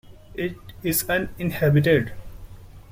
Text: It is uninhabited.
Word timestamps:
It 0.33 0.55
is 0.81 1.03
uninhabited. 1.07 2.13